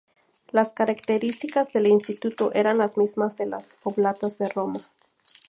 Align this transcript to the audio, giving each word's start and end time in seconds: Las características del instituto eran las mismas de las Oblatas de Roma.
Las 0.49 0.73
características 0.73 1.73
del 1.73 1.85
instituto 1.85 2.51
eran 2.55 2.79
las 2.79 2.97
mismas 2.97 3.37
de 3.37 3.45
las 3.45 3.77
Oblatas 3.83 4.39
de 4.39 4.49
Roma. 4.49 4.79